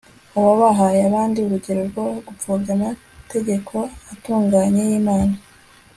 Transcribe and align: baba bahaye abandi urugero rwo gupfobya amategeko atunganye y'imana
baba 0.33 0.53
bahaye 0.61 0.99
abandi 1.09 1.37
urugero 1.41 1.81
rwo 1.89 2.05
gupfobya 2.25 2.71
amategeko 2.77 3.75
atunganye 4.13 4.81
y'imana 4.89 5.35